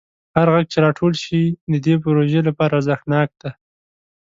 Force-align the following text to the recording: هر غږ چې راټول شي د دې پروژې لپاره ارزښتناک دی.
هر 0.35 0.47
غږ 0.53 0.65
چې 0.73 0.77
راټول 0.85 1.13
شي 1.23 1.41
د 1.71 1.75
دې 1.85 1.95
پروژې 2.03 2.41
لپاره 2.47 2.73
ارزښتناک 2.79 3.29
دی. 3.41 3.51